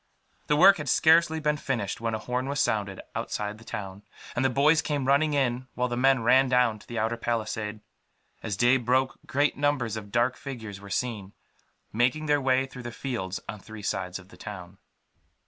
The 0.47 0.55
work 0.55 0.77
had 0.77 0.89
scarcely 0.89 1.39
been 1.39 1.57
finished 1.57 2.01
when 2.01 2.15
a 2.15 2.17
horn 2.17 2.49
was 2.49 2.59
sounded, 2.59 3.01
outside 3.13 3.59
the 3.59 3.63
town; 3.63 4.01
and 4.35 4.43
the 4.43 4.49
boys 4.49 4.81
came 4.81 5.05
running 5.07 5.35
in, 5.35 5.67
while 5.75 5.89
the 5.89 5.95
men 5.95 6.23
ran 6.23 6.49
down 6.49 6.79
to 6.79 6.87
the 6.87 6.97
outer 6.97 7.17
palisade. 7.17 7.81
As 8.41 8.57
day 8.57 8.77
broke, 8.77 9.19
great 9.27 9.57
numbers 9.57 9.95
of 9.95 10.11
dark 10.11 10.37
figures 10.37 10.79
were 10.81 10.89
seen, 10.89 11.33
making 11.93 12.25
their 12.25 12.41
way 12.41 12.65
through 12.65 12.81
the 12.81 12.91
fields 12.91 13.39
on 13.47 13.59
three 13.59 13.83
sides 13.83 14.17
of 14.17 14.29
the 14.29 14.37
town. 14.37 14.79